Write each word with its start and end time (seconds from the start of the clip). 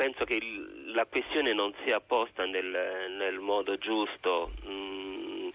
penso 0.00 0.24
che 0.24 0.36
il, 0.36 0.94
la 0.94 1.04
questione 1.04 1.52
non 1.52 1.74
sia 1.84 2.00
posta 2.00 2.46
nel, 2.46 3.10
nel 3.18 3.38
modo 3.38 3.76
giusto. 3.76 4.50
Mm, 4.64 5.50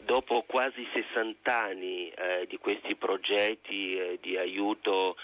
dopo 0.00 0.42
quasi 0.42 0.84
60 0.92 1.56
anni 1.56 2.10
eh, 2.10 2.44
di 2.48 2.56
questi 2.58 2.96
progetti 2.96 3.96
eh, 3.96 4.18
di 4.20 4.36
aiuto 4.36 5.14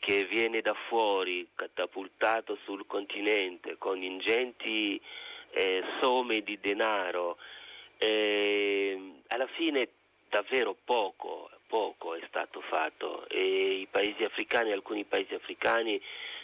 che 0.00 0.24
viene 0.24 0.60
da 0.60 0.74
fuori, 0.88 1.46
catapultato 1.54 2.58
sul 2.64 2.84
continente 2.88 3.76
con 3.78 4.02
ingenti 4.02 5.00
eh, 5.52 5.84
somme 6.00 6.40
di 6.40 6.58
denaro, 6.60 7.38
eh, 7.98 9.20
alla 9.28 9.46
fine 9.54 9.88
davvero 10.28 10.76
poco, 10.84 11.43
poco 11.74 12.14
è 12.14 12.20
stato 12.28 12.60
fatto 12.60 13.26
e 13.26 13.80
i 13.80 13.88
paesi 13.90 14.22
africani, 14.22 14.70
alcuni 14.70 15.02
paesi 15.02 15.34
africani 15.34 16.00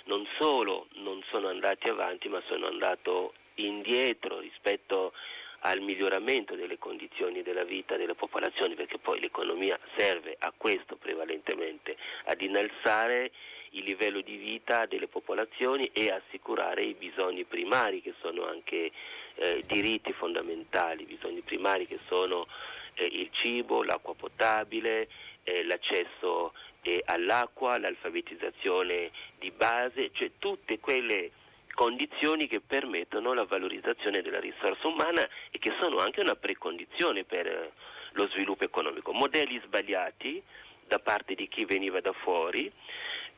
non 0.06 0.26
solo 0.40 0.88
non 0.94 1.22
sono 1.30 1.46
andati 1.46 1.88
avanti 1.88 2.28
ma 2.28 2.42
sono 2.48 2.66
andati 2.66 3.12
indietro 3.54 4.40
rispetto 4.40 5.12
al 5.60 5.82
miglioramento 5.82 6.56
delle 6.56 6.78
condizioni 6.78 7.42
della 7.42 7.62
vita 7.62 7.96
delle 7.96 8.16
popolazioni 8.16 8.74
perché 8.74 8.98
poi 8.98 9.20
l'economia 9.20 9.78
serve 9.94 10.34
a 10.36 10.52
questo 10.56 10.96
prevalentemente, 10.96 11.96
ad 12.24 12.40
innalzare 12.40 13.30
il 13.70 13.84
livello 13.84 14.22
di 14.22 14.34
vita 14.34 14.86
delle 14.86 15.06
popolazioni 15.06 15.88
e 15.92 16.10
assicurare 16.10 16.82
i 16.82 16.94
bisogni 16.94 17.44
primari 17.44 18.02
che 18.02 18.14
sono 18.20 18.48
anche 18.48 18.90
eh, 19.36 19.62
diritti 19.64 20.12
fondamentali, 20.12 21.04
bisogni 21.04 21.42
primari 21.42 21.86
che 21.86 22.00
sono 22.08 22.48
eh, 22.94 23.04
il 23.04 23.30
cibo, 23.32 23.82
l'acqua 23.82 24.14
potabile, 24.14 25.08
eh, 25.44 25.64
l'accesso 25.64 26.52
eh, 26.82 27.02
all'acqua, 27.04 27.78
l'alfabetizzazione 27.78 29.10
di 29.38 29.50
base, 29.50 30.10
cioè 30.12 30.30
tutte 30.38 30.78
quelle 30.78 31.32
condizioni 31.74 32.46
che 32.46 32.60
permettono 32.60 33.32
la 33.32 33.44
valorizzazione 33.44 34.22
della 34.22 34.40
risorsa 34.40 34.86
umana 34.86 35.26
e 35.50 35.58
che 35.58 35.72
sono 35.78 35.98
anche 35.98 36.20
una 36.20 36.34
precondizione 36.34 37.24
per 37.24 37.46
eh, 37.46 37.72
lo 38.12 38.28
sviluppo 38.28 38.64
economico. 38.64 39.12
Modelli 39.12 39.60
sbagliati 39.64 40.42
da 40.86 40.98
parte 40.98 41.34
di 41.34 41.48
chi 41.48 41.64
veniva 41.64 42.00
da 42.00 42.12
fuori, 42.12 42.70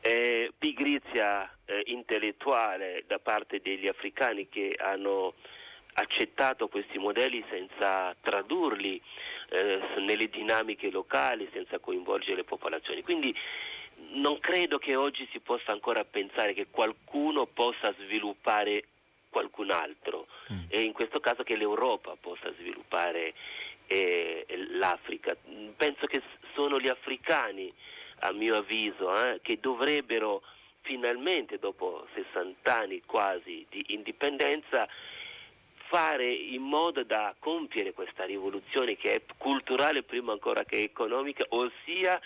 eh, 0.01 0.51
pigrizia 0.57 1.49
eh, 1.65 1.83
intellettuale 1.85 3.03
da 3.07 3.19
parte 3.19 3.61
degli 3.61 3.87
africani 3.87 4.49
che 4.49 4.75
hanno 4.77 5.35
accettato 5.93 6.67
questi 6.67 6.97
modelli 6.97 7.43
senza 7.49 8.15
tradurli 8.19 8.99
eh, 9.53 9.79
nelle 9.99 10.29
dinamiche 10.29 10.89
locali, 10.89 11.47
senza 11.53 11.77
coinvolgere 11.77 12.37
le 12.37 12.43
popolazioni. 12.43 13.03
Quindi 13.03 13.35
non 14.13 14.39
credo 14.39 14.79
che 14.79 14.95
oggi 14.95 15.27
si 15.31 15.39
possa 15.39 15.71
ancora 15.71 16.03
pensare 16.03 16.53
che 16.53 16.67
qualcuno 16.71 17.45
possa 17.45 17.93
sviluppare 17.99 18.85
qualcun 19.29 19.69
altro 19.69 20.27
mm. 20.51 20.65
e 20.69 20.81
in 20.81 20.91
questo 20.91 21.19
caso 21.19 21.43
che 21.43 21.55
l'Europa 21.55 22.15
possa 22.19 22.51
sviluppare 22.59 23.33
eh, 23.85 24.45
l'Africa. 24.71 25.35
Penso 25.77 26.07
che 26.07 26.21
sono 26.55 26.79
gli 26.79 26.87
africani, 26.87 27.71
a 28.19 28.31
mio 28.31 28.55
avviso, 28.55 29.15
eh, 29.23 29.39
che 29.43 29.59
dovrebbero 29.59 30.41
finalmente, 30.81 31.59
dopo 31.59 32.07
60 32.15 32.75
anni 32.75 33.01
quasi 33.05 33.65
di 33.69 33.83
indipendenza, 33.89 34.87
fare 35.93 36.25
in 36.25 36.63
modo 36.63 37.03
da 37.03 37.35
compiere 37.37 37.93
questa 37.93 38.25
rivoluzione 38.25 38.95
che 38.95 39.13
è 39.13 39.21
culturale 39.37 40.01
prima 40.01 40.31
ancora 40.31 40.63
che 40.63 40.81
economica, 40.81 41.45
ossia 41.49 42.19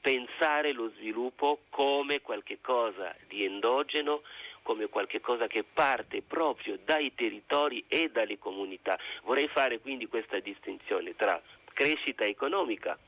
pensare 0.00 0.72
lo 0.72 0.90
sviluppo 0.96 1.60
come 1.70 2.20
qualcosa 2.20 3.14
di 3.28 3.44
endogeno, 3.44 4.22
come 4.62 4.88
qualcosa 4.88 5.46
che 5.46 5.62
parte 5.62 6.20
proprio 6.22 6.76
dai 6.84 7.14
territori 7.14 7.84
e 7.86 8.10
dalle 8.10 8.40
comunità. 8.40 8.98
Vorrei 9.22 9.46
fare 9.46 9.78
quindi 9.78 10.08
questa 10.08 10.40
distinzione 10.40 11.14
tra 11.14 11.40
crescita 11.74 12.24
economica 12.24 12.98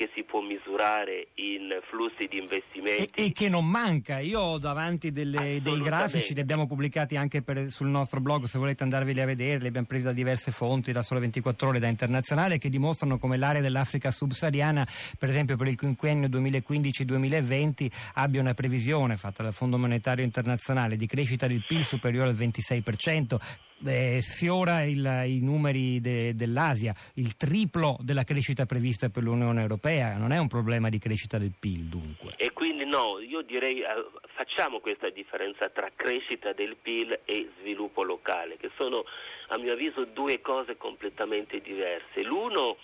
che 0.00 0.08
si 0.14 0.24
può 0.24 0.40
misurare 0.40 1.28
in 1.34 1.78
flussi 1.90 2.26
di 2.26 2.38
investimenti. 2.38 3.20
E, 3.20 3.26
e 3.26 3.32
che 3.32 3.50
non 3.50 3.66
manca. 3.66 4.18
Io 4.18 4.40
ho 4.40 4.58
davanti 4.58 5.12
delle, 5.12 5.60
dei 5.60 5.78
grafici, 5.82 6.32
li 6.32 6.40
abbiamo 6.40 6.66
pubblicati 6.66 7.16
anche 7.16 7.42
per, 7.42 7.70
sul 7.70 7.88
nostro 7.88 8.18
blog, 8.18 8.44
se 8.44 8.58
volete 8.58 8.82
andarveli 8.82 9.20
a 9.20 9.26
vedere, 9.26 9.58
li 9.58 9.66
abbiamo 9.66 9.86
presi 9.86 10.04
da 10.04 10.12
diverse 10.12 10.52
fonti, 10.52 10.90
da 10.90 11.02
solo 11.02 11.20
24 11.20 11.68
ore, 11.68 11.80
da 11.80 11.88
internazionale, 11.88 12.56
che 12.56 12.70
dimostrano 12.70 13.18
come 13.18 13.36
l'area 13.36 13.60
dell'Africa 13.60 14.10
subsahariana, 14.10 14.88
per 15.18 15.28
esempio 15.28 15.58
per 15.58 15.68
il 15.68 15.76
quinquennio 15.76 16.28
2015-2020, 16.28 17.90
abbia 18.14 18.40
una 18.40 18.54
previsione 18.54 19.18
fatta 19.18 19.42
dal 19.42 19.52
Fondo 19.52 19.76
Monetario 19.76 20.24
Internazionale 20.24 20.96
di 20.96 21.06
crescita 21.06 21.46
del 21.46 21.62
PIL 21.68 21.84
superiore 21.84 22.30
al 22.30 22.36
26%, 22.36 23.36
eh, 23.84 24.20
sfiora 24.20 24.82
il, 24.82 25.24
i 25.26 25.40
numeri 25.40 26.00
de, 26.00 26.34
dell'Asia, 26.34 26.94
il 27.14 27.36
triplo 27.36 27.96
della 28.00 28.24
crescita 28.24 28.66
prevista 28.66 29.08
per 29.08 29.22
l'Unione 29.22 29.60
Europea, 29.60 30.16
non 30.16 30.32
è 30.32 30.38
un 30.38 30.48
problema 30.48 30.88
di 30.88 30.98
crescita 30.98 31.38
del 31.38 31.52
PIL 31.58 31.84
dunque. 31.84 32.34
E 32.36 32.52
quindi 32.52 32.84
no, 32.84 33.18
io 33.18 33.42
direi 33.42 33.80
eh, 33.80 33.86
facciamo 34.40 34.80
questa 34.80 35.10
differenza 35.10 35.68
tra 35.68 35.90
crescita 35.94 36.54
del 36.54 36.74
PIL 36.80 37.20
e 37.26 37.50
sviluppo 37.58 38.02
locale, 38.02 38.56
che 38.56 38.70
sono 38.78 39.04
a 39.48 39.58
mio 39.58 39.74
avviso 39.74 40.06
due 40.06 40.40
cose 40.40 40.78
completamente 40.78 41.60
diverse. 41.60 42.22
L'uno 42.22 42.78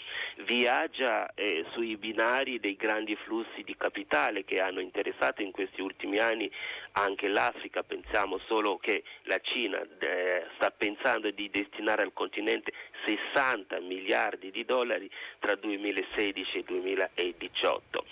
viaggia 0.45 1.33
eh, 1.33 1.65
sui 1.73 1.97
binari 1.97 2.61
dei 2.61 2.77
grandi 2.77 3.17
flussi 3.17 3.63
di 3.65 3.75
capitale 3.75 4.45
che 4.45 4.61
hanno 4.61 4.81
interessato 4.81 5.41
in 5.41 5.51
questi 5.51 5.81
ultimi 5.81 6.19
anni 6.19 6.51
anche 6.93 7.27
l'Africa, 7.27 7.83
pensiamo 7.83 8.39
solo 8.47 8.77
che 8.77 9.03
la 9.23 9.39
Cina 9.43 9.81
eh, 9.81 10.49
sta 10.57 10.71
pensando 10.71 11.31
di 11.31 11.49
destinare 11.49 12.03
al 12.03 12.13
continente 12.13 12.71
60 13.07 13.81
miliardi 13.81 14.51
di 14.51 14.67
dollari 14.67 15.11
tra 15.39 15.55
2016 15.55 16.59
e 16.59 16.63
2018. 16.65 18.05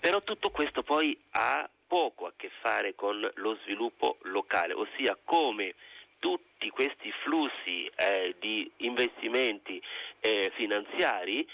Però 0.00 0.22
tutto 0.22 0.50
questo 0.50 0.82
poi 0.82 1.18
ha 1.30 1.66
poco 1.86 2.26
a 2.26 2.32
che 2.36 2.50
fare 2.60 2.94
con 2.94 3.30
lo 3.34 3.58
sviluppo 3.62 4.18
locale, 4.22 4.72
ossia 4.72 5.16
come 5.24 5.74
tutti 6.18 6.70
questi 6.70 7.12
flussi 7.22 7.90
eh, 7.96 8.34
di 8.40 8.70
investimenti 8.78 9.80
eh, 10.20 10.50
finanziari 10.54 11.46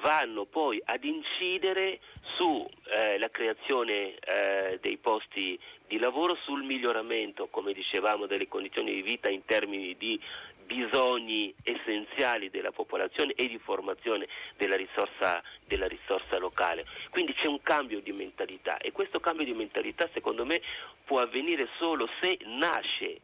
vanno 0.00 0.44
poi 0.44 0.80
ad 0.84 1.04
incidere 1.04 2.00
sulla 2.36 3.26
eh, 3.26 3.30
creazione 3.30 4.14
eh, 4.14 4.78
dei 4.80 4.96
posti 4.98 5.58
di 5.86 5.98
lavoro, 5.98 6.36
sul 6.44 6.62
miglioramento, 6.64 7.48
come 7.48 7.72
dicevamo, 7.72 8.26
delle 8.26 8.48
condizioni 8.48 8.92
di 8.92 9.02
vita 9.02 9.28
in 9.28 9.44
termini 9.44 9.96
di 9.96 10.20
bisogni 10.64 11.54
essenziali 11.62 12.50
della 12.50 12.72
popolazione 12.72 13.32
e 13.34 13.48
di 13.48 13.58
formazione 13.58 14.26
della 14.56 14.76
risorsa, 14.76 15.42
della 15.66 15.86
risorsa 15.86 16.38
locale. 16.38 16.86
Quindi 17.10 17.34
c'è 17.34 17.46
un 17.46 17.60
cambio 17.62 18.00
di 18.00 18.12
mentalità 18.12 18.78
e 18.78 18.92
questo 18.92 19.20
cambio 19.20 19.44
di 19.44 19.52
mentalità 19.52 20.08
secondo 20.12 20.44
me 20.44 20.60
può 21.04 21.20
avvenire 21.20 21.68
solo 21.78 22.08
se 22.20 22.38
nasce, 22.44 23.20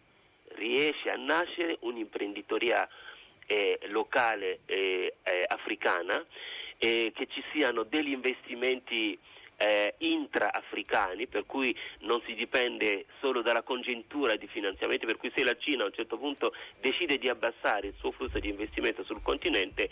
riesce 0.56 1.10
a 1.10 1.16
nascere 1.16 1.78
un'imprenditoria 1.80 2.86
eh, 3.46 3.78
locale 3.88 4.60
eh, 4.66 5.14
eh, 5.22 5.44
africana, 5.48 6.24
che 6.80 7.26
ci 7.28 7.44
siano 7.52 7.82
degli 7.82 8.10
investimenti 8.10 9.18
eh, 9.58 9.94
intra-africani, 9.98 11.26
per 11.26 11.44
cui 11.44 11.76
non 12.00 12.22
si 12.26 12.34
dipende 12.34 13.04
solo 13.20 13.42
dalla 13.42 13.62
congiuntura 13.62 14.34
di 14.36 14.46
finanziamenti, 14.46 15.04
per 15.04 15.18
cui 15.18 15.30
se 15.34 15.44
la 15.44 15.54
Cina 15.58 15.82
a 15.82 15.86
un 15.86 15.92
certo 15.92 16.16
punto 16.16 16.54
decide 16.80 17.18
di 17.18 17.28
abbassare 17.28 17.88
il 17.88 17.94
suo 17.98 18.10
flusso 18.12 18.38
di 18.38 18.48
investimento 18.48 19.04
sul 19.04 19.20
continente, 19.20 19.90